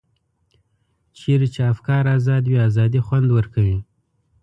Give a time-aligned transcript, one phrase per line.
[1.19, 3.77] چېرته چې افکار ازاد وي ازادي خوند ورکوي.